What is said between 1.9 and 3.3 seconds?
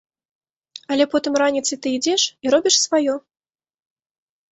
ідзеш і робіш сваё.